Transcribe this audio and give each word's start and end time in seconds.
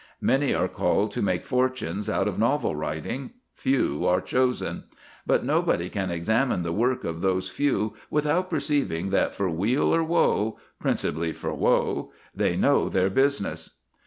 Many 0.21 0.51
are 0.55 0.67
called 0.67 1.11
to 1.11 1.21
make 1.21 1.45
fortunes 1.45 2.09
out 2.09 2.27
of 2.27 2.39
novel 2.39 2.75
writing: 2.75 3.33
few 3.53 4.07
are 4.07 4.19
chosen. 4.19 4.85
But 5.27 5.45
nobody 5.45 5.89
can 5.91 6.09
examine 6.09 6.63
the 6.63 6.73
work 6.73 7.03
of 7.03 7.21
those 7.21 7.49
few 7.51 7.93
without 8.09 8.49
perceiving 8.49 9.11
that 9.11 9.35
for 9.35 9.47
weal 9.47 9.93
or 9.93 10.03
woe 10.03 10.57
principally 10.79 11.33
for 11.33 11.53
woe 11.53 12.11
they 12.33 12.57
know 12.57 12.89
their 12.89 13.11
business. 13.11 13.75